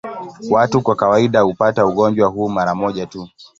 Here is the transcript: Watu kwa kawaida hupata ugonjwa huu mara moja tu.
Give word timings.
Watu 0.49 0.81
kwa 0.81 0.95
kawaida 0.95 1.39
hupata 1.41 1.85
ugonjwa 1.85 2.27
huu 2.29 2.49
mara 2.49 2.75
moja 2.75 3.05
tu. 3.05 3.29